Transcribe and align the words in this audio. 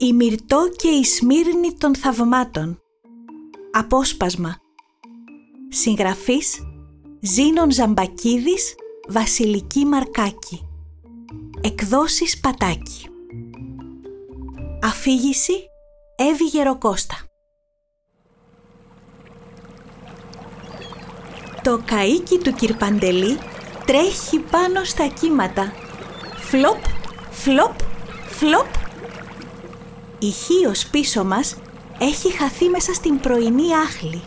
Η 0.00 0.12
Μυρτό 0.12 0.68
και 0.76 0.88
η 0.88 1.04
Σμύρνη 1.04 1.72
των 1.78 1.94
Θαυμάτων. 1.94 2.82
Απόσπασμα. 3.72 4.56
Συγγραφής 5.68 6.58
Ζήνων 7.20 7.70
Ζαμπακίδης 7.70 8.74
Βασιλική 9.08 9.84
Μαρκάκη. 9.84 10.68
Εκδόσεις 11.60 12.40
Πατάκη. 12.40 13.08
Αφήγηση 14.82 15.52
Εύη 16.16 16.44
Γεροκώστα 16.44 17.16
Το 21.62 21.80
καΐκι 21.86 22.38
του 22.42 22.52
Κυρπαντελή 22.52 23.38
τρέχει 23.86 24.38
πάνω 24.38 24.84
στα 24.84 25.06
κύματα. 25.06 25.72
Φλοπ, 26.36 26.84
φλοπ, 27.30 27.74
φλοπ. 28.28 28.86
Η 30.18 30.30
χίος 30.30 30.86
πίσω 30.86 31.24
μας 31.24 31.56
έχει 31.98 32.32
χαθεί 32.32 32.68
μέσα 32.68 32.94
στην 32.94 33.20
πρωινή 33.20 33.74
άχλη. 33.74 34.22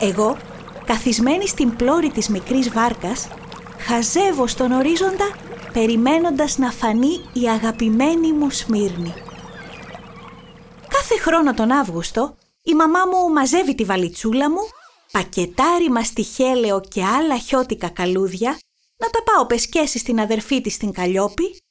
Εγώ, 0.00 0.36
καθισμένη 0.86 1.48
στην 1.48 1.76
πλώρη 1.76 2.10
της 2.10 2.28
μικρής 2.28 2.72
βάρκας, 2.72 3.28
χαζεύω 3.78 4.46
στον 4.46 4.72
ορίζοντα 4.72 5.36
περιμένοντας 5.72 6.58
να 6.58 6.70
φανεί 6.70 7.20
η 7.32 7.48
αγαπημένη 7.48 8.32
μου 8.32 8.50
Σμύρνη. 8.50 9.14
Κάθε 10.88 11.18
χρόνο 11.20 11.54
τον 11.54 11.70
Αύγουστο 11.70 12.36
η 12.62 12.74
μαμά 12.74 13.00
μου 13.06 13.32
μαζεύει 13.32 13.74
τη 13.74 13.84
βαλιτσούλα 13.84 14.50
μου, 14.50 14.60
πακετάρει 15.12 15.90
μαστιχέλαιο 15.90 16.80
και 16.80 17.04
άλλα 17.04 17.38
χιώτικα 17.38 17.88
καλούδια, 17.88 18.58
να 18.96 19.10
τα 19.10 19.22
πάω 19.22 19.46
πεσκέσει 19.46 19.98
στην 19.98 20.20
αδερφή 20.20 20.60
της 20.60 20.74
στην 20.74 20.92
Καλλιόπη 20.92 21.62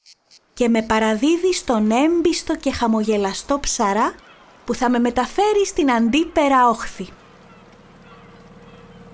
και 0.57 0.70
με 0.70 0.81
παραδίδει 0.81 1.53
στον 1.53 1.91
έμπιστο 1.91 2.55
και 2.55 2.71
χαμογελαστό 2.71 3.59
ψαρά 3.59 4.13
που 4.66 4.73
θα 4.73 4.89
με 4.89 4.99
μεταφέρει 4.99 5.66
στην 5.66 5.91
αντίπερα 5.91 6.69
όχθη. 6.69 7.08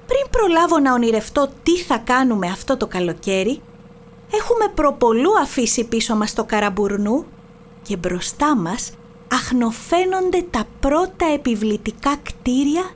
Πριν 0.07 0.29
προλάβω 0.29 0.79
να 0.79 0.93
ονειρευτώ 0.93 1.49
τι 1.63 1.77
θα 1.77 1.97
κάνουμε 1.97 2.47
αυτό 2.47 2.77
το 2.77 2.87
καλοκαίρι, 2.87 3.61
έχουμε 4.31 4.71
προπολού 4.75 5.39
αφήσει 5.39 5.83
πίσω 5.83 6.15
μας 6.15 6.33
το 6.33 6.43
καραμπουρνού 6.43 7.25
και 7.81 7.97
μπροστά 7.97 8.55
μας 8.55 8.93
αχνοφαίνονται 9.31 10.45
τα 10.49 10.65
πρώτα 10.79 11.25
επιβλητικά 11.33 12.15
κτίρια 12.23 12.91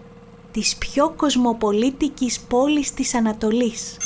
της 0.52 0.76
πιο 0.76 1.14
κοσμοπολίτικης 1.18 2.40
πόλης 2.40 2.94
της 2.94 3.16
Ανατολής. 3.16 3.98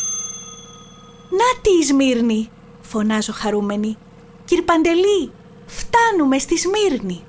«Να 1.30 1.62
τη 1.62 1.86
Σμύρνη!» 1.86 2.50
φωνάζω 2.82 3.34
χαρούμενη. 3.34 3.98
«Κυρ 4.46 4.62
Παντελή, 4.62 5.32
φτάνουμε 5.66 6.38
στη 6.38 6.58
Σμύρνη!» 6.58 7.24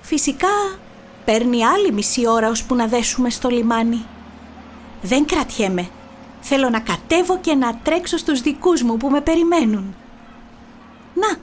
Φυσικά 0.00 0.78
παίρνει 1.24 1.64
άλλη 1.64 1.92
μισή 1.92 2.28
ώρα 2.28 2.48
ώσπου 2.48 2.74
να 2.74 2.86
δέσουμε 2.86 3.30
στο 3.30 3.48
λιμάνι. 3.48 4.06
Δεν 5.02 5.26
κρατιέμαι. 5.26 5.88
Θέλω 6.40 6.70
να 6.70 6.80
κατέβω 6.80 7.38
και 7.38 7.54
να 7.54 7.76
τρέξω 7.76 8.16
στους 8.16 8.40
δικούς 8.40 8.82
μου 8.82 8.96
που 8.96 9.10
με 9.10 9.20
περιμένουν. 9.20 9.94
Να, 11.14 11.36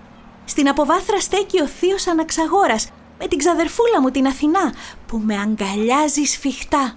στην 0.46 0.70
αποβάθρα 0.70 1.20
στέκει 1.20 1.62
ο 1.62 1.68
θείος 1.68 2.08
Αναξαγόρας 2.08 2.90
με 3.20 3.28
την 3.28 3.38
ξαδερφούλα 3.38 4.02
μου 4.02 4.12
την 4.12 4.28
Αθηνά 4.28 4.74
που 5.08 5.18
με 5.18 5.38
αγκαλιάζει 5.38 6.24
σφιχτά. 6.24 6.96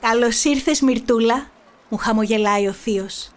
«Καλώς 0.00 0.44
ήρθες 0.44 0.80
Μυρτούλα», 0.80 1.46
μου 1.88 1.96
χαμογελάει 1.96 2.66
ο 2.66 2.72
θείος. 2.72 3.33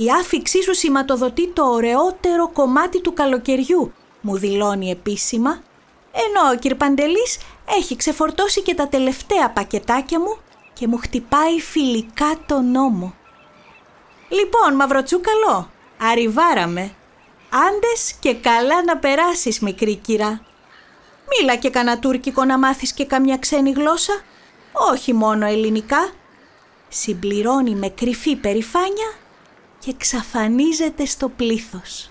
«Η 0.00 0.10
άφηξή 0.20 0.62
σου 0.62 0.74
σηματοδοτεί 0.74 1.48
το 1.48 1.64
ωραιότερο 1.64 2.48
κομμάτι 2.48 3.00
του 3.00 3.12
καλοκαιριού», 3.12 3.92
μου 4.20 4.36
δηλώνει 4.36 4.90
επίσημα, 4.90 5.62
ενώ 6.12 6.50
ο 6.52 6.58
κυρ 6.58 6.74
Παντελής 6.74 7.38
έχει 7.78 7.96
ξεφορτώσει 7.96 8.62
και 8.62 8.74
τα 8.74 8.88
τελευταία 8.88 9.50
πακετάκια 9.50 10.20
μου 10.20 10.38
και 10.72 10.86
μου 10.86 10.96
χτυπάει 10.96 11.60
φιλικά 11.60 12.38
το 12.46 12.60
νόμο. 12.60 13.14
«Λοιπόν, 14.28 14.74
μαυροτσούκαλο, 14.74 15.70
αριβάραμε», 15.98 16.92
Άντες 17.50 18.12
και 18.20 18.34
καλά 18.34 18.84
να 18.84 18.96
περάσεις 18.96 19.60
μικρή 19.60 19.96
κυρά. 19.96 20.40
Μίλα 21.28 21.56
και 21.56 21.70
κανένα 21.70 21.98
τουρκικό 21.98 22.44
να 22.44 22.58
μάθεις 22.58 22.92
και 22.92 23.04
καμιά 23.04 23.38
ξένη 23.38 23.70
γλώσσα. 23.70 24.20
Όχι 24.72 25.12
μόνο 25.12 25.46
ελληνικά. 25.46 26.10
Συμπληρώνει 26.88 27.74
με 27.74 27.88
κρυφή 27.88 28.36
περηφάνεια 28.36 29.12
και 29.78 29.94
ξαφανίζεται 29.96 31.04
στο 31.04 31.28
πλήθος. 31.28 32.10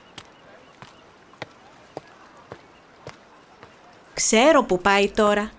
Ξέρω 4.13 4.63
που 4.63 4.79
πάει 4.79 5.09
τώρα. 5.09 5.51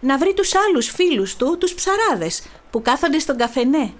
Να 0.00 0.18
βρει 0.18 0.34
τους 0.34 0.54
άλλους 0.54 0.88
φίλους 0.88 1.36
του, 1.36 1.58
τους 1.58 1.74
ψαράδες, 1.74 2.42
που 2.70 2.82
κάθονται 2.82 3.18
στον 3.18 3.36
καφενέ. 3.36 3.92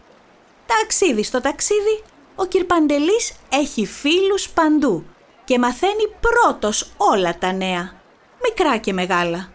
Ταξίδι 0.66 1.22
στο 1.22 1.40
ταξίδι, 1.40 2.02
ο 2.34 2.44
Κυρπαντελής 2.44 3.32
έχει 3.48 3.86
φίλους 3.86 4.50
παντού 4.50 5.04
και 5.44 5.58
μαθαίνει 5.58 6.08
πρώτος 6.20 6.92
όλα 6.96 7.38
τα 7.38 7.52
νέα, 7.52 7.94
μικρά 8.42 8.76
και 8.76 8.92
μεγάλα. 8.92 9.52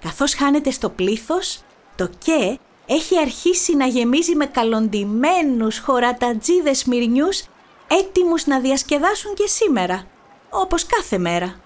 Καθώς 0.00 0.34
χάνεται 0.34 0.70
στο 0.70 0.88
πλήθος, 0.88 1.62
το 1.96 2.10
«και» 2.18 2.58
έχει 2.86 3.18
αρχίσει 3.18 3.76
να 3.76 3.86
γεμίζει 3.86 4.34
με 4.36 4.46
καλοντημένους 4.46 5.78
χωρατατζίδες 5.78 6.84
μυρνιούς 6.84 7.44
έτοιμους 7.86 8.46
να 8.46 8.60
διασκεδάσουν 8.60 9.34
και 9.34 9.46
σήμερα, 9.46 10.06
όπως 10.50 10.86
κάθε 10.86 11.18
μέρα. 11.18 11.60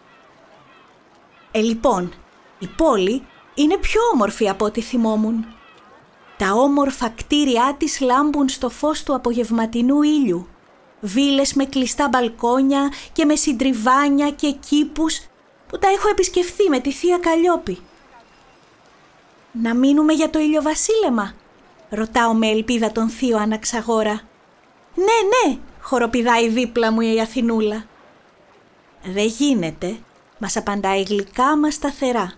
Ε, 1.50 1.60
λοιπόν, 1.60 2.12
η 2.58 2.66
πόλη 2.66 3.26
είναι 3.54 3.76
πιο 3.76 4.00
όμορφη 4.12 4.48
από 4.48 4.64
ό,τι 4.64 4.80
θυμόμουν. 4.80 5.46
Τα 6.36 6.52
όμορφα 6.52 7.08
κτίρια 7.08 7.74
της 7.78 8.00
λάμπουν 8.00 8.48
στο 8.48 8.70
φως 8.70 9.02
του 9.02 9.14
απογευματινού 9.14 10.02
ήλιου 10.02 10.48
βίλες 11.00 11.54
με 11.54 11.64
κλειστά 11.64 12.08
μπαλκόνια 12.08 12.92
και 13.12 13.24
με 13.24 13.36
συντριβάνια 13.36 14.30
και 14.30 14.50
κήπους 14.50 15.20
που 15.68 15.78
τα 15.78 15.88
έχω 15.88 16.08
επισκεφθεί 16.08 16.68
με 16.68 16.80
τη 16.80 16.92
θεία 16.92 17.18
Καλλιόπη. 17.18 17.78
«Να 19.52 19.74
μείνουμε 19.74 20.12
για 20.12 20.30
το 20.30 20.38
ηλιοβασίλεμα» 20.38 21.34
ρωτάω 21.88 22.34
με 22.34 22.46
ελπίδα 22.46 22.92
τον 22.92 23.08
θείο 23.08 23.38
Αναξαγόρα. 23.38 24.20
«Ναι, 24.94 25.04
ναι», 25.04 25.58
χοροπηδάει 25.80 26.48
δίπλα 26.48 26.92
μου 26.92 27.00
η 27.00 27.20
Αθηνούλα. 27.20 27.84
«Δεν 29.02 29.26
γίνεται», 29.26 29.96
μας 30.38 30.56
απαντάει 30.56 31.02
γλυκά 31.02 31.56
μα 31.56 31.70
σταθερά. 31.70 32.32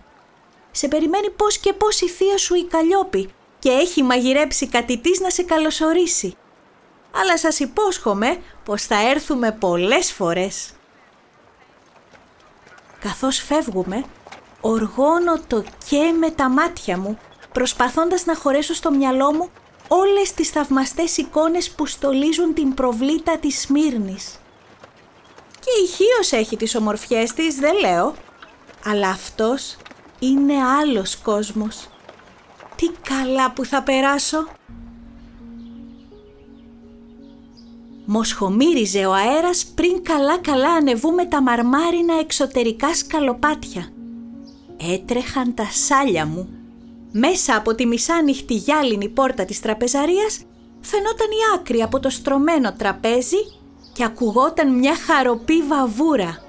«Σε 0.71 0.87
περιμένει 0.87 1.29
πώς 1.29 1.57
και 1.57 1.73
πώς 1.73 2.01
η 2.01 2.09
θεία 2.09 2.37
σου 2.37 2.55
η 2.55 2.63
Καλλιόπη 2.63 3.29
και 3.59 3.69
έχει 3.69 4.03
μαγειρέψει 4.03 4.67
κάτι 4.67 5.01
να 5.21 5.29
σε 5.29 5.43
καλωσορίσει 5.43 6.37
αλλά 7.15 7.37
σας 7.37 7.59
υπόσχομαι 7.59 8.37
πως 8.63 8.83
θα 8.83 9.09
έρθουμε 9.09 9.51
πολλές 9.51 10.11
φορές. 10.11 10.71
Καθώς 12.99 13.37
φεύγουμε, 13.37 14.03
οργώνω 14.65 15.39
το 15.47 15.63
και 15.89 16.13
με 16.19 16.29
τα 16.29 16.49
μάτια 16.49 16.97
μου, 16.97 17.17
προσπαθώντας 17.51 18.25
να 18.25 18.35
χωρέσω 18.35 18.73
στο 18.73 18.91
μυαλό 18.91 19.33
μου 19.33 19.49
όλες 19.87 20.33
τις 20.33 20.49
θαυμαστές 20.49 21.17
εικόνες 21.17 21.71
που 21.71 21.85
στολίζουν 21.85 22.53
την 22.53 22.73
προβλήτα 22.73 23.37
της 23.37 23.61
Σμύρνης. 23.61 24.39
Και 25.59 25.71
η 25.83 25.87
Χίος 25.87 26.31
έχει 26.31 26.57
τις 26.57 26.75
ομορφιές 26.75 27.33
της, 27.33 27.55
δεν 27.55 27.79
λέω, 27.79 28.13
αλλά 28.85 29.09
αυτός 29.09 29.77
είναι 30.19 30.53
άλλος 30.79 31.17
κόσμος. 31.17 31.87
Τι 32.75 32.89
καλά 32.89 33.51
που 33.51 33.65
θα 33.65 33.83
περάσω! 33.83 34.47
Μοσχομύριζε 38.05 39.05
ο 39.05 39.13
αέρας 39.13 39.65
πριν 39.65 40.03
καλά-καλά 40.03 40.73
ανεβούμε 40.73 41.25
τα 41.25 41.41
μαρμάρινα 41.41 42.19
εξωτερικά 42.19 42.95
σκαλοπάτια. 42.95 43.92
Έτρεχαν 44.91 45.53
τα 45.53 45.67
σάλια 45.71 46.25
μου. 46.25 46.49
Μέσα 47.11 47.55
από 47.55 47.75
τη 47.75 47.85
μισάνυχτη 47.85 48.53
γυάλινη 48.53 49.09
πόρτα 49.09 49.45
της 49.45 49.59
τραπεζαρίας 49.59 50.43
φαινόταν 50.81 51.27
η 51.31 51.59
άκρη 51.59 51.81
από 51.81 51.99
το 51.99 52.09
στρωμένο 52.09 52.73
τραπέζι 52.73 53.37
και 53.93 54.03
ακουγόταν 54.03 54.75
μια 54.77 54.95
χαροπή 54.95 55.61
βαβούρα. 55.61 56.43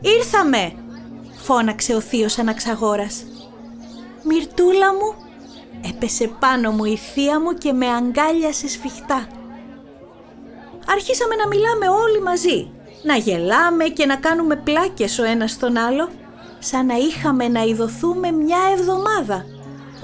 «Ήρθαμε!» 0.00 0.72
φώναξε 1.36 1.94
ο 1.94 2.00
θείος 2.00 2.38
Αναξαγόρας. 2.38 3.24
«Μυρτούλα 4.24 4.94
μου!» 4.94 5.14
έπεσε 5.88 6.30
πάνω 6.38 6.70
μου 6.70 6.84
η 6.84 6.96
θεία 6.96 7.40
μου 7.40 7.54
και 7.54 7.72
με 7.72 7.86
αγκάλιασε 7.86 8.68
σφιχτά 8.68 9.28
αρχίσαμε 10.92 11.34
να 11.34 11.46
μιλάμε 11.46 11.88
όλοι 11.88 12.22
μαζί. 12.22 12.70
Να 13.02 13.16
γελάμε 13.16 13.84
και 13.84 14.06
να 14.06 14.16
κάνουμε 14.16 14.56
πλάκες 14.56 15.18
ο 15.18 15.24
ένας 15.24 15.50
στον 15.50 15.76
άλλο, 15.76 16.08
σαν 16.60 16.86
να 16.86 16.94
είχαμε 16.94 17.48
να 17.48 17.62
ειδωθούμε 17.62 18.30
μια 18.30 18.58
εβδομάδα, 18.78 19.46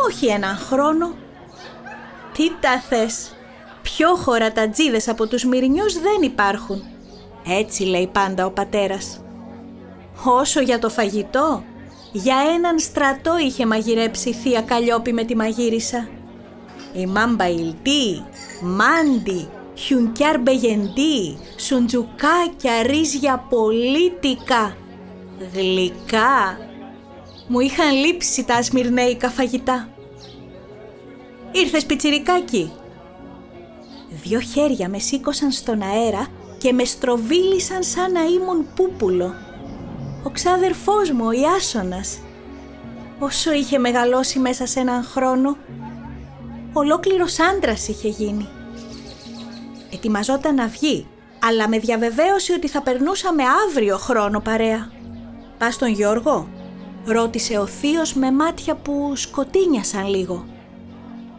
όχι 0.07 0.27
έναν 0.27 0.57
χρόνο. 0.57 1.15
Τι 2.33 2.51
τα 2.61 2.81
θες, 2.89 3.37
πιο 3.83 4.15
χωρατατζίδες 4.15 5.09
από 5.09 5.27
τους 5.27 5.45
μυρινιούς 5.45 5.93
δεν 5.93 6.23
υπάρχουν. 6.23 6.83
Έτσι 7.47 7.83
λέει 7.83 8.07
πάντα 8.13 8.47
ο 8.47 8.51
πατέρας. 8.51 9.21
Όσο 10.25 10.61
για 10.61 10.79
το 10.79 10.89
φαγητό, 10.89 11.63
για 12.13 12.37
έναν 12.57 12.79
στρατό 12.79 13.39
είχε 13.39 13.67
μαγειρέψει 13.67 14.29
η 14.29 14.33
θεία 14.33 14.61
Καλλιόπη 14.61 15.13
με 15.13 15.25
τη 15.25 15.37
μαγείρισα. 15.37 16.09
Η 16.95 17.07
μάμπα 17.07 17.49
ηλτή, 17.49 18.25
μάντι, 18.63 19.49
χιουνκιάρ 19.75 20.39
μπεγεντή, 20.39 21.39
σουντζουκάκια, 21.57 22.83
ρύζια 22.83 23.47
πολίτικα, 23.49 24.77
γλυκά. 25.55 26.59
Μου 27.49 27.61
είχαν 27.61 27.95
λείψει 27.95 28.45
τα 28.45 28.55
ασμυρνέικα 28.55 29.31
φαγητά. 29.31 29.89
Ήρθες 31.53 31.87
πιτσιρικάκι. 31.87 32.73
Δυο 34.23 34.41
χέρια 34.41 34.89
με 34.89 34.99
σήκωσαν 34.99 35.51
στον 35.51 35.83
αέρα 35.83 36.27
και 36.59 36.73
με 36.73 36.85
στροβίλησαν 36.85 37.83
σαν 37.83 38.13
να 38.13 38.21
ήμουν 38.21 38.67
πούπουλο. 38.75 39.35
Ο 40.25 40.31
ξάδερφός 40.31 41.11
μου, 41.11 41.27
ο 41.27 41.33
Ιάσονας. 41.33 42.19
Όσο 43.19 43.53
είχε 43.53 43.79
μεγαλώσει 43.79 44.39
μέσα 44.39 44.67
σε 44.67 44.81
έναν 44.81 45.05
χρόνο, 45.05 45.57
ολόκληρος 46.73 47.41
άντρας 47.41 47.89
είχε 47.89 48.09
γίνει. 48.09 48.49
Ετοιμαζόταν 49.93 50.55
να 50.55 50.67
βγει, 50.67 51.07
αλλά 51.43 51.69
με 51.69 51.79
διαβεβαίωσε 51.79 52.53
ότι 52.53 52.69
θα 52.69 52.83
περνούσαμε 52.83 53.43
αύριο 53.67 53.97
χρόνο 53.97 54.41
παρέα. 54.41 54.91
«Πας 55.59 55.79
τον 55.79 55.89
Γιώργο» 55.89 56.49
ρώτησε 57.05 57.59
ο 57.59 57.67
θείος 57.67 58.15
με 58.15 58.33
μάτια 58.33 58.75
που 58.75 59.13
σκοτίνιασαν 59.15 60.09
λίγο. 60.09 60.47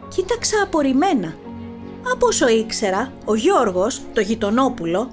Κοίταξα 0.08 0.62
απορριμμένα. 0.62 1.34
Από 2.12 2.26
όσο 2.26 2.48
ήξερα, 2.48 3.12
ο 3.24 3.34
Γιώργος, 3.34 4.00
το 4.12 4.20
γειτονόπουλο, 4.20 5.10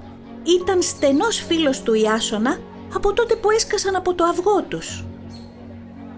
ήταν 0.60 0.82
στενός 0.82 1.44
φίλος 1.48 1.82
του 1.82 1.94
Ιάσονα 1.94 2.60
από 2.94 3.14
τότε 3.14 3.36
που 3.36 3.50
έσκασαν 3.50 3.96
από 3.96 4.14
το 4.14 4.24
αυγό 4.24 4.64
τους. 4.68 5.06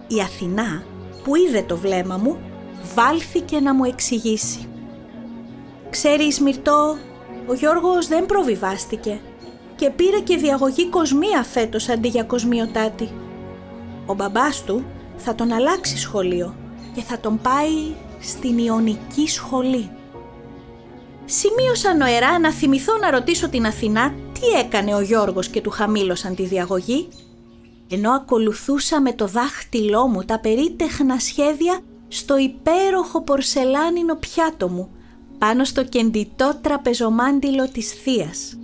Η 0.08 0.22
Αθηνά, 0.22 0.84
που 1.24 1.36
είδε 1.36 1.62
το 1.62 1.78
βλέμμα 1.78 2.18
μου, 2.18 2.38
βάλθηκε 2.96 3.60
να 3.60 3.74
μου 3.74 3.84
εξηγήσει. 3.84 4.68
«Ξέρεις, 5.90 6.40
Μυρτώ, 6.40 6.98
ο 7.48 7.54
Γιώργος 7.54 8.08
δεν 8.08 8.26
προβιβάστηκε 8.26 9.20
και 9.78 9.90
πήρε 9.90 10.20
και 10.20 10.38
διαγωγή 10.38 10.90
κοσμία 10.90 11.44
φέτος 11.44 11.90
αντί 11.90 12.08
για 12.08 12.24
κοσμιοτάτη. 12.24 13.10
Ο 14.06 14.14
μπαμπάς 14.14 14.64
του 14.64 14.86
θα 15.18 15.36
τον 15.36 15.52
αλλάξει 15.52 15.98
σχολείο 15.98 16.56
και 16.96 17.02
θα 17.02 17.20
τον 17.20 17.40
πάει 17.42 17.96
στην 18.20 18.58
Ιωνική 18.58 19.28
σχολή. 19.28 19.90
Σημείωσα 21.26 21.96
νοερά 21.96 22.40
να 22.40 22.52
θυμηθώ 22.52 22.98
να 22.98 23.12
ρωτήσω 23.12 23.50
την 23.50 23.66
Αθηνά 23.66 24.14
τι 24.34 24.60
έκανε 24.60 24.96
ο 24.96 25.02
Γιώργος 25.02 25.48
και 25.48 25.62
του 25.62 25.70
χαμήλωσαν 25.70 26.36
τη 26.36 26.46
διαγωγή, 26.46 27.08
ενώ 27.90 28.12
ακολουθούσα 28.12 29.02
με 29.02 29.14
το 29.14 29.28
δάχτυλό 29.28 30.08
μου 30.08 30.24
τα 30.24 30.40
περίτεχνα 30.40 31.20
σχέδια 31.20 31.80
στο 32.08 32.38
υπέροχο 32.38 33.22
πορσελάνινο 33.22 34.16
πιάτο 34.16 34.70
μου, 34.70 34.90
πάνω 35.38 35.64
στο 35.64 35.84
κεντητό 35.84 36.60
τραπεζομάντιλο 36.62 37.70
της 37.70 37.92
θείας. 37.92 38.58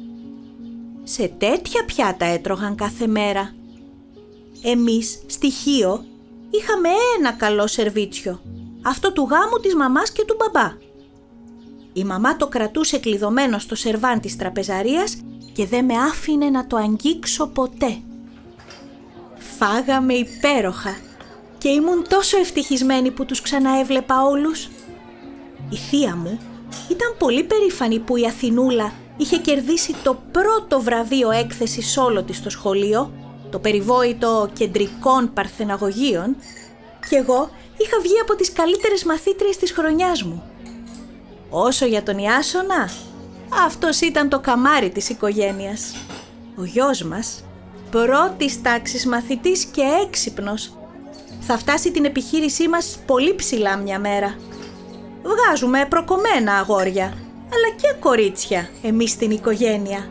Σε 1.04 1.28
τέτοια 1.38 1.86
πιάτα 1.86 2.26
έτρωγαν 2.26 2.76
κάθε 2.76 3.08
μέρα. 3.08 3.54
Εμείς, 4.64 5.22
στοιχείο, 5.26 6.06
είχαμε 6.50 6.90
ένα 7.18 7.32
καλό 7.32 7.68
σερβίτσιο, 7.68 8.42
αυτό 8.82 9.14
του 9.14 9.28
γάμου 9.32 9.60
της 9.62 9.76
μαμάς 9.76 10.12
και 10.12 10.26
του 10.26 10.36
μπαμπά. 10.40 10.72
Η 11.94 12.04
μαμά 12.04 12.38
το 12.38 12.48
κρατούσε 12.48 12.98
κλειδωμένο 12.98 13.60
στο 13.60 13.76
σερβάν 13.76 14.20
της 14.20 14.36
τραπεζαρίας 14.36 15.18
και 15.54 15.66
δεν 15.66 15.86
με 15.86 15.94
άφηνε 15.94 16.50
να 16.50 16.68
το 16.68 16.78
αγγίξω 16.78 17.48
ποτέ. 17.48 17.98
Φάγαμε 19.58 20.14
υπέροχα 20.14 20.98
και 21.58 21.70
ήμουν 21.70 22.08
τόσο 22.10 22.38
ευτυχισμένη 22.38 23.12
που 23.12 23.26
τους 23.26 23.42
ξαναέβλεπα 23.42 24.24
όλους. 24.24 24.70
Η 25.70 25.76
θεία 25.76 26.16
μου 26.16 26.40
ήταν 26.90 27.16
πολύ 27.18 27.44
περήφανη 27.44 28.00
που 28.00 28.18
η 28.18 28.26
Αθηνούλα 28.26 28.94
είχε 29.18 29.38
κερδίσει 29.38 29.96
το 30.04 30.22
πρώτο 30.32 30.82
βραβείο 30.82 31.32
έκθεσης 31.32 31.98
όλο 31.98 32.24
της 32.24 32.38
στο 32.38 32.50
σχολείο, 32.50 33.12
το 33.50 33.60
περιβόητο 33.60 34.50
κεντρικών 34.54 35.34
παρθεναγωγείων, 35.34 36.36
και 37.10 37.16
εγώ 37.16 37.50
είχα 37.78 38.00
βγει 38.02 38.20
από 38.22 38.36
τις 38.36 38.54
καλύτερες 38.54 39.04
μαθήτριες 39.04 39.58
της 39.58 39.72
χρονιάς 39.72 40.24
μου. 40.24 40.44
Όσο 41.50 41.86
για 41.86 42.04
τον 42.04 42.18
Ιάσονα, 42.18 42.90
αυτός 43.66 44.02
ήταν 44.02 44.30
το 44.30 44.40
καμάρι 44.40 44.90
της 44.90 45.10
οικογένειας. 45.10 45.96
Ο 46.56 46.64
γιος 46.64 47.04
μας, 47.04 47.44
πρώτης 47.92 48.62
τάξης 48.62 49.06
μαθητής 49.06 49.66
και 49.66 49.82
έξυπνος, 50.06 50.78
θα 51.40 51.58
φτάσει 51.58 51.92
την 51.92 52.06
επιχείρησή 52.06 52.68
μας 52.68 53.00
πολύ 53.06 53.36
ψηλά 53.36 53.78
μια 53.78 54.00
μέρα. 54.00 54.36
Βγάζουμε 55.24 55.86
προκομμένα 55.90 56.54
αγόρια, 56.54 57.14
αλλά 57.56 57.76
και 57.82 58.00
κορίτσια 58.00 58.70
εμείς 58.82 59.12
στην 59.12 59.32
οικογένεια. 59.32 60.10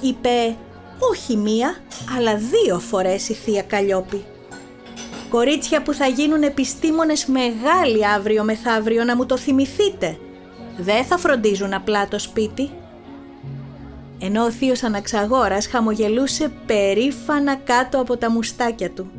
Είπε 0.00 0.56
όχι 0.98 1.36
μία, 1.36 1.76
αλλά 2.16 2.36
δύο 2.36 2.78
φορές 2.78 3.28
η 3.28 3.34
θεία 3.34 3.62
Καλλιόπη. 3.62 4.24
Κορίτσια 5.28 5.82
που 5.82 5.92
θα 5.92 6.06
γίνουν 6.06 6.42
επιστήμονες 6.42 7.26
μεγάλοι 7.26 8.06
αύριο 8.06 8.44
μεθαύριο 8.44 9.04
να 9.04 9.16
μου 9.16 9.26
το 9.26 9.36
θυμηθείτε. 9.36 10.18
Δεν 10.76 11.04
θα 11.04 11.18
φροντίζουν 11.18 11.74
απλά 11.74 12.08
το 12.08 12.18
σπίτι. 12.18 12.70
Ενώ 14.18 14.44
ο 14.44 14.50
θείος 14.50 14.82
Αναξαγόρας 14.82 15.66
χαμογελούσε 15.66 16.52
περήφανα 16.66 17.54
κάτω 17.54 18.00
από 18.00 18.16
τα 18.16 18.30
μουστάκια 18.30 18.90
του. 18.90 19.10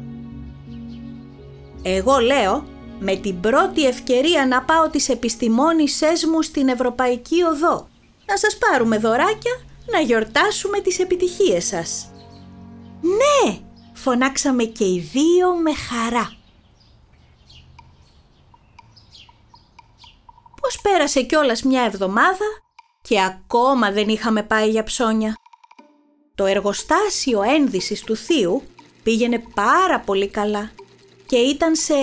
Εγώ 1.84 2.18
λέω 2.18 2.63
με 3.03 3.15
την 3.15 3.39
πρώτη 3.39 3.86
ευκαιρία 3.86 4.48
να 4.48 4.63
πάω 4.63 4.89
τις 4.89 5.09
επιστημόνισές 5.09 6.25
μου 6.25 6.42
στην 6.42 6.68
Ευρωπαϊκή 6.68 7.42
Οδό. 7.44 7.89
Να 8.25 8.38
σας 8.38 8.57
πάρουμε 8.57 8.98
δωράκια, 8.98 9.62
να 9.92 10.00
γιορτάσουμε 10.00 10.80
τις 10.80 11.00
επιτυχίες 11.00 11.65
σας. 11.65 12.12
Ναι, 13.01 13.57
φωνάξαμε 13.94 14.63
και 14.63 14.83
οι 14.83 15.09
δύο 15.12 15.56
με 15.56 15.71
χαρά. 15.74 16.33
Πώς 20.62 20.80
πέρασε 20.81 21.21
κιόλας 21.21 21.63
μια 21.63 21.81
εβδομάδα 21.81 22.45
και 23.01 23.21
ακόμα 23.21 23.92
δεν 23.92 24.09
είχαμε 24.09 24.44
πάει 24.44 24.69
για 24.69 24.83
ψώνια; 24.83 25.36
Το 26.36 26.45
εργοστάσιο 26.45 27.42
ένδυσης 27.42 28.01
του 28.01 28.15
θείου 28.15 28.63
πήγαινε 29.03 29.43
πάρα 29.55 30.00
πολύ 30.00 30.27
καλά 30.27 30.72
και 31.25 31.38
ήταν 31.38 31.75
σε 31.75 31.93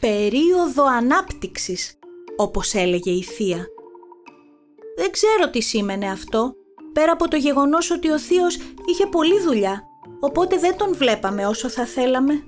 περίοδο 0.00 0.84
ανάπτυξης, 0.86 1.98
όπως 2.36 2.74
έλεγε 2.74 3.10
η 3.10 3.22
θεία. 3.22 3.66
Δεν 4.96 5.10
ξέρω 5.10 5.50
τι 5.50 5.60
σήμαινε 5.60 6.10
αυτό, 6.10 6.54
πέρα 6.92 7.12
από 7.12 7.28
το 7.28 7.36
γεγονός 7.36 7.90
ότι 7.90 8.10
ο 8.10 8.18
θείος 8.18 8.58
είχε 8.86 9.06
πολλή 9.06 9.40
δουλειά, 9.40 9.82
οπότε 10.20 10.58
δεν 10.58 10.76
τον 10.76 10.94
βλέπαμε 10.94 11.46
όσο 11.46 11.68
θα 11.68 11.84
θέλαμε. 11.84 12.42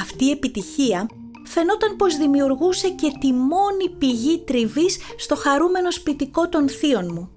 Αυτή 0.00 0.24
η 0.24 0.30
επιτυχία 0.30 1.08
φαινόταν 1.44 1.96
πως 1.96 2.16
δημιουργούσε 2.16 2.88
και 2.88 3.12
τη 3.20 3.32
μόνη 3.32 3.88
πηγή 3.98 4.38
τριβής 4.38 4.98
στο 5.16 5.36
χαρούμενο 5.36 5.90
σπιτικό 5.90 6.48
των 6.48 6.68
θείων 6.68 7.10
μου. 7.12 7.30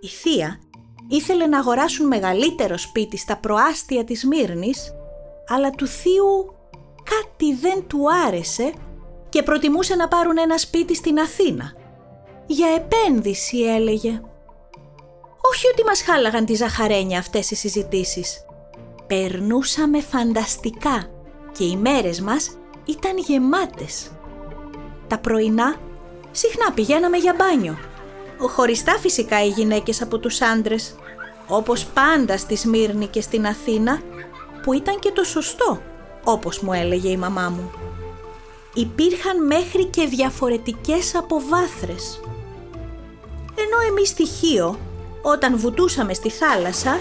Η 0.00 0.06
θεία 0.06 0.60
ήθελε 1.08 1.46
να 1.46 1.58
αγοράσουν 1.58 2.06
μεγαλύτερο 2.06 2.76
σπίτι 2.76 3.16
στα 3.16 3.36
προάστια 3.36 4.04
της 4.04 4.24
Μύρνης, 4.24 4.92
αλλά 5.48 5.70
του 5.70 5.86
θείου 5.86 6.55
κάτι 7.10 7.54
δεν 7.54 7.86
του 7.86 8.04
άρεσε 8.26 8.72
και 9.28 9.42
προτιμούσε 9.42 9.94
να 9.94 10.08
πάρουν 10.08 10.38
ένα 10.38 10.58
σπίτι 10.58 10.94
στην 10.94 11.18
Αθήνα. 11.18 11.72
Για 12.46 12.68
επένδυση 12.68 13.58
έλεγε. 13.58 14.20
Όχι 15.52 15.66
ότι 15.72 15.84
μας 15.84 16.02
χάλαγαν 16.02 16.44
τη 16.44 16.54
ζαχαρένια 16.54 17.18
αυτές 17.18 17.50
οι 17.50 17.54
συζητήσεις. 17.54 18.44
Περνούσαμε 19.06 20.00
φανταστικά 20.00 21.10
και 21.58 21.64
οι 21.64 21.76
μέρες 21.76 22.20
μας 22.20 22.58
ήταν 22.84 23.18
γεμάτες. 23.18 24.10
Τα 25.06 25.18
πρωινά 25.18 25.76
συχνά 26.30 26.72
πηγαίναμε 26.72 27.16
για 27.16 27.34
μπάνιο. 27.38 27.78
Χωριστά 28.38 28.92
φυσικά 28.92 29.44
οι 29.44 29.48
γυναίκες 29.48 30.02
από 30.02 30.18
τους 30.18 30.40
άντρες, 30.40 30.94
όπως 31.48 31.84
πάντα 31.84 32.36
στη 32.36 32.56
Σμύρνη 32.56 33.06
και 33.06 33.20
στην 33.20 33.46
Αθήνα, 33.46 34.00
που 34.62 34.72
ήταν 34.72 34.98
και 34.98 35.10
το 35.10 35.24
σωστό 35.24 35.80
όπως 36.28 36.60
μου 36.60 36.72
έλεγε 36.72 37.08
η 37.08 37.16
μαμά 37.16 37.48
μου. 37.48 37.70
Υπήρχαν 38.74 39.46
μέχρι 39.46 39.84
και 39.84 40.06
διαφορετικές 40.06 41.14
αποβάθρες. 41.14 42.20
Ενώ 43.54 43.88
εμείς 43.88 44.08
στοιχείο, 44.08 44.78
όταν 45.22 45.58
βουτούσαμε 45.58 46.14
στη 46.14 46.30
θάλασσα, 46.30 47.00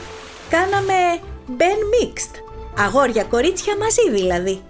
κάναμε 0.49 1.19
Ben 1.57 1.61
Mixed, 1.61 2.41
αγόρια 2.77 3.23
κορίτσια 3.23 3.77
μαζί 3.77 4.09
δηλαδή. 4.09 4.61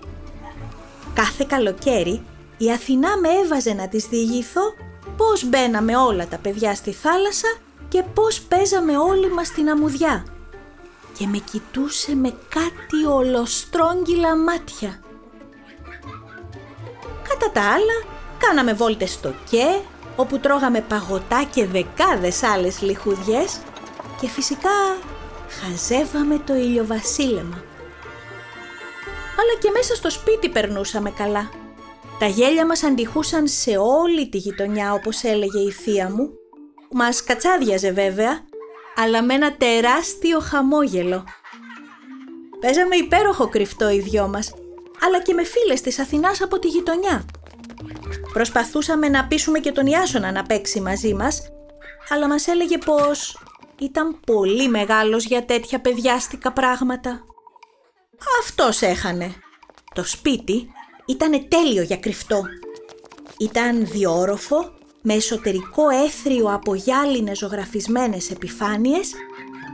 Κάθε 1.13 1.45
καλοκαίρι 1.47 2.21
η 2.57 2.71
Αθηνά 2.71 3.17
με 3.17 3.29
έβαζε 3.43 3.73
να 3.73 3.87
της 3.87 4.05
διηγηθώ 4.05 4.73
πώς 5.17 5.45
μπαίναμε 5.45 5.97
όλα 5.97 6.27
τα 6.27 6.37
παιδιά 6.37 6.75
στη 6.75 6.91
θάλασσα 6.91 7.47
και 7.87 8.03
πώς 8.13 8.41
παίζαμε 8.41 8.97
όλοι 8.97 9.33
μας 9.33 9.49
την 9.49 9.69
αμμουδιά 9.69 10.34
και 11.17 11.27
με 11.27 11.37
κοιτούσε 11.37 12.15
με 12.15 12.33
κάτι 12.49 13.05
ολοστρόγγυλα 13.05 14.37
μάτια. 14.37 14.99
Κατά 17.29 17.51
τα 17.51 17.61
άλλα, 17.61 18.03
κάναμε 18.37 18.73
βόλτες 18.73 19.11
στο 19.11 19.33
ΚΕ, 19.49 19.81
όπου 20.15 20.39
τρώγαμε 20.39 20.81
παγωτά 20.81 21.47
και 21.53 21.65
δεκάδες 21.65 22.43
άλλες 22.43 22.81
λιχουδιές 22.81 23.59
και 24.21 24.27
φυσικά 24.27 24.97
χαζεύαμε 25.49 26.41
το 26.45 26.55
ηλιοβασίλεμα. 26.55 27.63
Αλλά 29.39 29.59
και 29.59 29.71
μέσα 29.73 29.95
στο 29.95 30.09
σπίτι 30.09 30.49
περνούσαμε 30.49 31.11
καλά. 31.11 31.49
Τα 32.19 32.25
γέλια 32.25 32.65
μας 32.65 32.83
αντιχούσαν 32.83 33.47
σε 33.47 33.77
όλη 33.77 34.29
τη 34.29 34.37
γειτονιά 34.37 34.93
όπως 34.93 35.23
έλεγε 35.23 35.59
η 35.59 35.71
θεία 35.71 36.09
μου. 36.09 36.29
Μας 36.91 37.23
κατσάδιαζε 37.23 37.91
βέβαια, 37.91 38.43
αλλά 38.95 39.23
με 39.23 39.33
ένα 39.33 39.55
τεράστιο 39.55 40.39
χαμόγελο. 40.39 41.23
Παίζαμε 42.59 42.95
υπέροχο 42.95 43.49
κρυφτό 43.49 43.89
οι 43.89 43.99
δυο 43.99 44.27
μας, 44.27 44.53
αλλά 45.05 45.21
και 45.21 45.33
με 45.33 45.43
φίλες 45.43 45.81
της 45.81 45.99
Αθηνάς 45.99 46.41
από 46.41 46.59
τη 46.59 46.67
γειτονιά. 46.67 47.25
Προσπαθούσαμε 48.33 49.09
να 49.09 49.25
πείσουμε 49.25 49.59
και 49.59 49.71
τον 49.71 49.85
Ιάσονα 49.85 50.31
να 50.31 50.43
παίξει 50.43 50.81
μαζί 50.81 51.13
μας, 51.13 51.49
αλλά 52.09 52.27
μας 52.27 52.47
έλεγε 52.47 52.77
πως 52.77 53.39
ήταν 53.79 54.19
πολύ 54.25 54.67
μεγάλος 54.67 55.25
για 55.25 55.45
τέτοια 55.45 55.81
παιδιάστικα 55.81 56.51
πράγματα. 56.51 57.23
Αυτός 58.41 58.81
έχανε. 58.81 59.33
Το 59.93 60.03
σπίτι 60.03 60.67
ήταν 61.05 61.47
τέλειο 61.47 61.83
για 61.83 61.97
κρυφτό. 61.97 62.41
Ήταν 63.39 63.85
διόροφο, 63.85 64.73
με 65.07 65.13
εσωτερικό 65.13 65.89
έθριο 65.89 66.53
από 66.53 66.75
γυάλινες 66.75 67.37
ζωγραφισμένες 67.37 68.31
επιφάνειες 68.31 69.11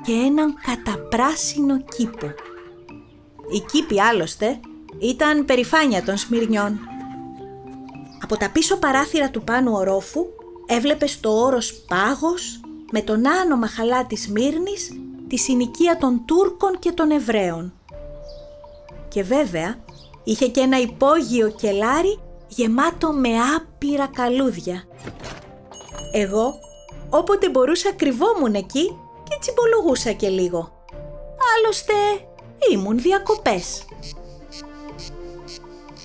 και 0.05 0.11
έναν 0.11 0.53
καταπράσινο 0.61 1.81
κήπο. 1.81 2.25
Η 3.53 3.59
κήπη 3.71 4.01
άλλωστε 4.01 4.59
ήταν 4.99 5.45
περηφάνεια 5.45 6.03
των 6.03 6.17
Σμυρνιών. 6.17 6.79
Από 8.21 8.37
τα 8.37 8.49
πίσω 8.49 8.77
παράθυρα 8.77 9.29
του 9.29 9.43
πάνω 9.43 9.71
ορόφου 9.71 10.25
έβλεπες 10.65 11.19
το 11.19 11.29
όρος 11.29 11.73
πάγος 11.73 12.59
με 12.91 13.01
τον 13.01 13.27
άνω 13.27 13.55
μαχαλά 13.55 14.05
της 14.05 14.27
Μύρνης 14.27 14.91
τη 15.27 15.37
συνοικία 15.37 15.97
των 15.97 16.21
Τούρκων 16.25 16.79
και 16.79 16.91
των 16.91 17.11
Εβραίων. 17.11 17.73
Και 19.07 19.23
βέβαια 19.23 19.75
είχε 20.23 20.47
και 20.47 20.59
ένα 20.59 20.79
υπόγειο 20.79 21.49
κελάρι 21.49 22.19
γεμάτο 22.47 23.11
με 23.11 23.29
άπειρα 23.55 24.07
καλούδια. 24.07 24.83
Εγώ 26.11 26.59
όποτε 27.09 27.49
μπορούσα 27.49 27.93
κρυβόμουν 27.93 28.53
εκεί 28.53 28.97
και 29.23 29.37
τσιμπολογούσα 29.39 30.11
και 30.11 30.29
λίγο. 30.29 30.71
Άλλωστε 31.57 31.93
ήμουν 32.71 32.99
διακοπές. 32.99 33.85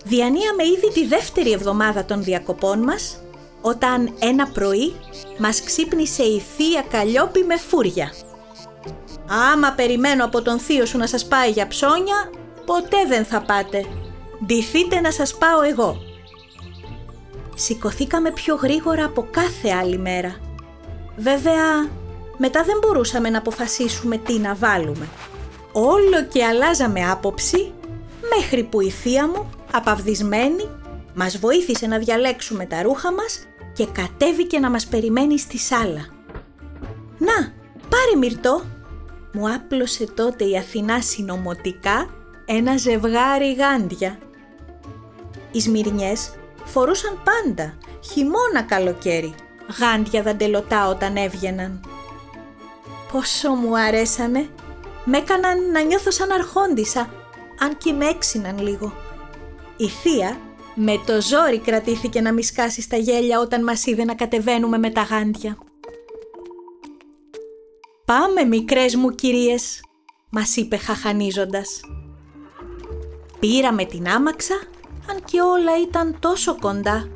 Διανύαμε 0.04 0.64
ήδη 0.64 0.92
τη 0.92 1.06
δεύτερη 1.06 1.52
εβδομάδα 1.52 2.04
των 2.04 2.22
διακοπών 2.22 2.78
μας 2.78 3.20
όταν 3.60 4.14
ένα 4.18 4.46
πρωί 4.46 4.94
μας 5.38 5.62
ξύπνησε 5.62 6.22
η 6.22 6.40
θεία 6.56 6.84
Καλλιόπη 6.90 7.44
με 7.44 7.56
φούρια. 7.56 8.12
Άμα 9.52 9.72
περιμένω 9.72 10.24
από 10.24 10.42
τον 10.42 10.58
θείο 10.58 10.86
σου 10.86 10.98
να 10.98 11.06
σας 11.06 11.26
πάει 11.26 11.50
για 11.50 11.66
ψώνια, 11.66 12.30
ποτέ 12.66 13.04
δεν 13.08 13.24
θα 13.24 13.42
πάτε. 13.42 13.84
Ντυθείτε 14.46 15.00
να 15.00 15.10
σας 15.10 15.34
πάω 15.34 15.62
εγώ. 15.62 16.05
Σηκωθήκαμε 17.58 18.30
πιο 18.30 18.54
γρήγορα 18.54 19.04
από 19.04 19.28
κάθε 19.30 19.70
άλλη 19.70 19.98
μέρα. 19.98 20.36
Βέβαια, 21.16 21.88
μετά 22.36 22.62
δεν 22.62 22.78
μπορούσαμε 22.80 23.30
να 23.30 23.38
αποφασίσουμε 23.38 24.16
τι 24.16 24.38
να 24.38 24.54
βάλουμε. 24.54 25.08
Όλο 25.72 26.24
και 26.28 26.44
αλλάζαμε 26.44 27.10
άποψη, 27.10 27.72
μέχρι 28.36 28.64
που 28.64 28.80
η 28.80 28.90
θεία 28.90 29.26
μου, 29.28 29.50
απαυδισμένη, 29.72 30.68
μας 31.14 31.38
βοήθησε 31.38 31.86
να 31.86 31.98
διαλέξουμε 31.98 32.66
τα 32.66 32.82
ρούχα 32.82 33.12
μας 33.12 33.46
και 33.72 33.86
κατέβηκε 33.86 34.58
να 34.58 34.70
μας 34.70 34.86
περιμένει 34.86 35.38
στη 35.38 35.58
σάλα. 35.58 36.06
«Να, 37.18 37.52
πάρε 37.88 38.16
Μυρτό!» 38.18 38.62
Μου 39.32 39.54
άπλωσε 39.54 40.06
τότε 40.14 40.44
η 40.44 40.56
Αθηνά 40.56 41.00
συνομωτικά 41.00 42.10
ένα 42.44 42.76
ζευγάρι 42.76 43.54
γάντια. 43.54 44.18
Οι 45.52 45.60
Σμυρνιές 45.60 46.30
φορούσαν 46.66 47.22
πάντα, 47.24 47.78
χειμώνα 48.00 48.62
καλοκαίρι, 48.68 49.34
γάντια 49.80 50.22
δαντελωτά 50.22 50.88
όταν 50.88 51.16
έβγαιναν. 51.16 51.80
Πόσο 53.12 53.50
μου 53.54 53.78
αρέσανε, 53.78 54.48
με 55.04 55.18
έκαναν 55.18 55.70
να 55.70 55.80
νιώθω 55.80 56.10
σαν 56.10 56.32
αρχόντισα, 56.32 57.10
αν 57.58 57.76
και 57.76 57.92
με 57.92 58.06
έξιναν 58.06 58.58
λίγο. 58.58 58.92
Η 59.76 59.88
θεία 59.88 60.38
με 60.74 61.00
το 61.06 61.22
ζόρι 61.22 61.58
κρατήθηκε 61.58 62.20
να 62.20 62.32
μη 62.32 62.42
σκάσει 62.42 62.82
στα 62.82 62.96
γέλια 62.96 63.40
όταν 63.40 63.62
μας 63.62 63.86
είδε 63.86 64.04
να 64.04 64.14
κατεβαίνουμε 64.14 64.78
με 64.78 64.90
τα 64.90 65.02
γάντια. 65.02 65.58
«Πάμε 68.04 68.44
μικρές 68.44 68.94
μου 68.94 69.10
κυρίες», 69.10 69.80
μας 70.30 70.56
είπε 70.56 70.76
χαχανίζοντας. 70.76 71.80
Πήραμε 73.38 73.84
την 73.84 74.08
άμαξα, 74.08 74.54
αν 75.10 75.22
και 75.24 75.40
όλα 75.40 75.80
ήταν 75.88 76.16
τόσο 76.20 76.56
κοντά. 76.58 77.08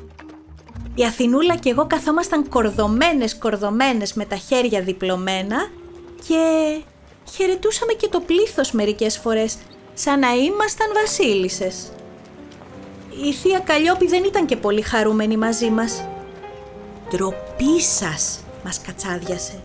Η 0.95 1.05
Αθηνούλα 1.05 1.55
και 1.55 1.69
εγώ 1.69 1.87
καθόμασταν 1.87 2.49
κορδωμένες 2.49 3.37
κορδωμένες 3.37 4.13
με 4.13 4.25
τα 4.25 4.35
χέρια 4.35 4.81
διπλωμένα 4.81 5.69
και 6.27 6.77
χαιρετούσαμε 7.31 7.93
και 7.93 8.07
το 8.07 8.19
πλήθος 8.19 8.71
μερικές 8.71 9.17
φορές, 9.17 9.57
σαν 9.93 10.19
να 10.19 10.33
ήμασταν 10.33 10.87
βασίλισσες 11.01 11.91
η 13.19 13.33
θεία 13.33 13.59
Καλλιόπη 13.59 14.07
δεν 14.07 14.23
ήταν 14.23 14.45
και 14.45 14.55
πολύ 14.55 14.81
χαρούμενη 14.81 15.37
μαζί 15.37 15.69
μας. 15.69 16.07
«Ντροπή 17.09 17.81
σας», 17.81 18.39
μας 18.63 18.81
κατσάδιασε. 18.81 19.59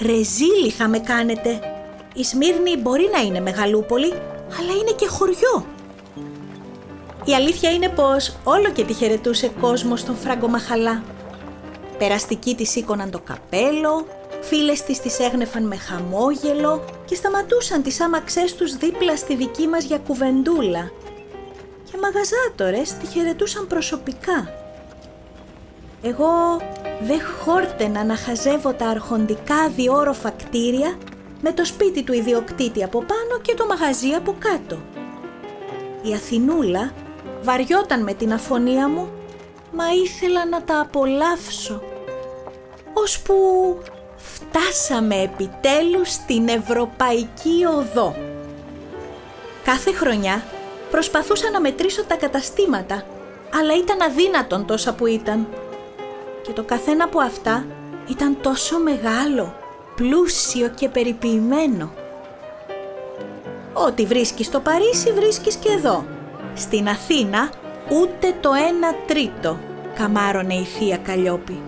«Ρεζίλη 0.00 0.70
θα 0.70 0.88
με 0.88 0.98
κάνετε. 0.98 1.60
Η 2.14 2.24
Σμύρνη 2.24 2.76
μπορεί 2.76 3.08
να 3.12 3.20
είναι 3.20 3.40
μεγαλούπολη, 3.40 4.12
αλλά 4.58 4.72
είναι 4.80 4.92
και 4.96 5.06
χωριό». 5.06 5.66
Η 7.24 7.34
αλήθεια 7.34 7.70
είναι 7.70 7.88
πως 7.88 8.36
όλο 8.44 8.70
και 8.70 8.84
τη 8.84 8.92
χαιρετούσε 8.92 9.50
κόσμος 9.60 10.00
στον 10.00 10.16
Φράγκο 10.16 10.48
Μαχαλά. 10.48 11.02
Περαστικοί 11.98 12.54
της 12.54 12.70
σήκωναν 12.70 13.10
το 13.10 13.20
καπέλο, 13.20 14.06
φίλες 14.40 14.82
της 14.82 15.00
τις 15.00 15.18
έγνεφαν 15.18 15.66
με 15.66 15.76
χαμόγελο 15.76 16.84
και 17.04 17.14
σταματούσαν 17.14 17.82
τις 17.82 18.00
άμαξές 18.00 18.54
τους 18.54 18.76
δίπλα 18.76 19.16
στη 19.16 19.36
δική 19.36 19.66
μας 19.66 19.84
για 19.84 19.98
κουβεντούλα 19.98 20.90
και 21.90 21.98
μαγαζάτορες 22.00 22.92
τη 22.92 23.06
χαιρετούσαν 23.06 23.66
προσωπικά. 23.66 24.54
Εγώ 26.02 26.60
δεν 27.00 27.20
χόρτενα 27.40 28.04
να 28.04 28.16
χαζεύω 28.16 28.72
τα 28.72 28.88
αρχοντικά 28.88 29.68
διόροφα 29.76 30.30
κτίρια 30.30 30.98
με 31.42 31.52
το 31.52 31.64
σπίτι 31.64 32.02
του 32.02 32.12
ιδιοκτήτη 32.12 32.84
από 32.84 32.98
πάνω 32.98 33.40
και 33.42 33.54
το 33.54 33.66
μαγαζί 33.66 34.10
από 34.10 34.34
κάτω. 34.38 34.78
Η 36.02 36.14
Αθηνούλα 36.14 36.92
βαριόταν 37.42 38.02
με 38.02 38.14
την 38.14 38.32
αφωνία 38.32 38.88
μου, 38.88 39.08
μα 39.72 39.84
ήθελα 40.04 40.46
να 40.46 40.62
τα 40.62 40.80
απολαύσω. 40.80 41.82
Ώσπου 42.92 43.34
φτάσαμε 44.16 45.22
επιτέλους 45.22 46.12
στην 46.12 46.48
Ευρωπαϊκή 46.48 47.64
Οδό. 47.76 48.14
Κάθε 49.64 49.92
χρονιά 49.92 50.42
Προσπαθούσα 50.90 51.50
να 51.50 51.60
μετρήσω 51.60 52.04
τα 52.04 52.16
καταστήματα, 52.16 53.04
αλλά 53.54 53.76
ήταν 53.76 54.00
αδύνατον 54.00 54.66
τόσα 54.66 54.94
που 54.94 55.06
ήταν. 55.06 55.46
Και 56.42 56.52
το 56.52 56.62
καθένα 56.62 57.04
από 57.04 57.20
αυτά 57.20 57.66
ήταν 58.10 58.36
τόσο 58.42 58.78
μεγάλο, 58.78 59.54
πλούσιο 59.96 60.68
και 60.68 60.88
περιποιημένο. 60.88 61.92
Ό,τι 63.72 64.06
βρίσκεις 64.06 64.46
στο 64.46 64.60
Παρίσι 64.60 65.12
βρίσκεις 65.12 65.54
και 65.54 65.68
εδώ. 65.68 66.04
Στην 66.54 66.88
Αθήνα 66.88 67.50
ούτε 67.90 68.34
το 68.40 68.50
ένα 68.68 68.94
τρίτο, 69.06 69.58
καμάρωνε 69.94 70.54
η 70.54 70.64
θεία 70.64 70.96
Καλλιόπη. 70.96 71.60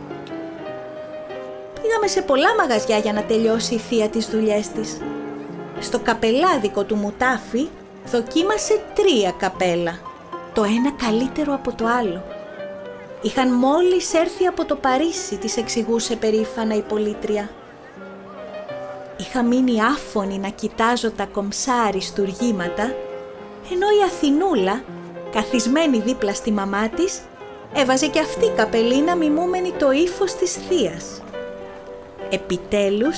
Πήγαμε 1.82 2.06
σε 2.06 2.22
πολλά 2.22 2.54
μαγαζιά 2.54 2.98
για 2.98 3.12
να 3.12 3.22
τελειώσει 3.22 3.74
η 3.74 3.78
θεία 3.78 4.08
τις 4.08 4.26
δουλειές 4.26 4.68
της. 4.68 5.00
Στο 5.80 5.98
καπελάδικο 5.98 6.84
του 6.84 6.96
Μουτάφη 6.96 7.68
δοκίμασε 8.06 8.80
τρία 8.94 9.30
καπέλα, 9.30 9.98
το 10.52 10.62
ένα 10.62 10.92
καλύτερο 11.06 11.54
από 11.54 11.74
το 11.74 11.86
άλλο. 11.86 12.22
Είχαν 13.22 13.52
μόλις 13.52 14.14
έρθει 14.14 14.46
από 14.46 14.64
το 14.64 14.76
Παρίσι, 14.76 15.36
της 15.36 15.56
εξηγούσε 15.56 16.16
περήφανα 16.16 16.74
η 16.74 16.82
πολίτρια. 16.82 17.50
Είχα 19.16 19.42
μείνει 19.42 19.82
άφωνη 19.82 20.38
να 20.38 20.48
κοιτάζω 20.48 21.10
τα 21.10 21.24
κομψά 21.24 21.90
στουργήματα, 21.98 22.94
ενώ 23.72 23.86
η 23.86 24.04
Αθηνούλα, 24.06 24.82
καθισμένη 25.32 26.00
δίπλα 26.00 26.34
στη 26.34 26.52
μαμά 26.52 26.88
της, 26.88 27.20
έβαζε 27.74 28.06
και 28.06 28.20
αυτή 28.20 28.52
καπελίνα 28.56 29.16
μιμούμενη 29.16 29.72
το 29.72 29.90
ύφος 29.90 30.34
της 30.34 30.52
θείας. 30.52 31.22
Επιτέλους, 32.30 33.16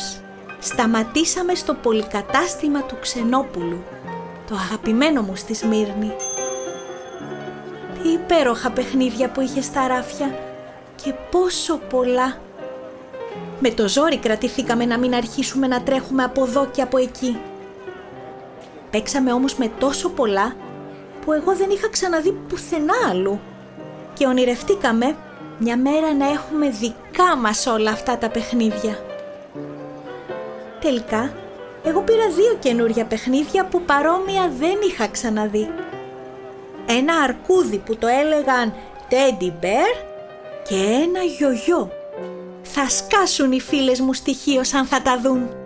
σταματήσαμε 0.58 1.54
στο 1.54 1.74
πολυκατάστημα 1.74 2.82
του 2.82 2.96
Ξενόπουλου, 3.00 3.82
το 4.48 4.54
αγαπημένο 4.54 5.22
μου 5.22 5.36
στη 5.36 5.54
Σμύρνη. 5.54 6.12
Τι 8.02 8.08
υπέροχα 8.08 8.70
παιχνίδια 8.70 9.30
που 9.30 9.40
είχε 9.40 9.60
στα 9.60 9.88
ράφια 9.88 10.38
και 11.02 11.14
πόσο 11.30 11.76
πολλά. 11.76 12.38
Με 13.60 13.70
το 13.70 13.88
ζόρι 13.88 14.18
κρατηθήκαμε 14.18 14.84
να 14.84 14.98
μην 14.98 15.14
αρχίσουμε 15.14 15.66
να 15.66 15.82
τρέχουμε 15.82 16.24
από 16.24 16.44
εδώ 16.44 16.66
και 16.66 16.82
από 16.82 16.98
εκεί. 16.98 17.38
Παίξαμε 18.94 19.32
όμως 19.32 19.54
με 19.54 19.70
τόσο 19.78 20.08
πολλά 20.08 20.56
που 21.24 21.32
εγώ 21.32 21.56
δεν 21.56 21.70
είχα 21.70 21.88
ξαναδεί 21.88 22.32
πουθενά 22.48 22.94
αλλού 23.10 23.40
και 24.14 24.26
ονειρευτήκαμε 24.26 25.16
μια 25.58 25.76
μέρα 25.76 26.14
να 26.14 26.30
έχουμε 26.30 26.68
δικά 26.68 27.36
μας 27.36 27.66
όλα 27.66 27.90
αυτά 27.90 28.18
τα 28.18 28.28
παιχνίδια. 28.28 28.98
Τελικά, 30.80 31.32
εγώ 31.84 32.00
πήρα 32.00 32.28
δύο 32.28 32.56
καινούρια 32.58 33.04
παιχνίδια 33.04 33.64
που 33.64 33.82
παρόμοια 33.82 34.52
δεν 34.58 34.78
είχα 34.88 35.08
ξαναδεί. 35.08 35.68
Ένα 36.86 37.14
αρκούδι 37.14 37.78
που 37.78 37.96
το 37.96 38.06
έλεγαν 38.06 38.74
Teddy 39.10 39.64
Bear 39.64 40.04
και 40.68 40.74
ένα 40.74 41.22
γιογιό. 41.38 41.90
Θα 42.62 42.88
σκάσουν 42.88 43.52
οι 43.52 43.60
φίλες 43.60 44.00
μου 44.00 44.12
στοιχείο 44.12 44.62
αν 44.74 44.86
θα 44.86 45.02
τα 45.02 45.20
δουν. 45.20 45.63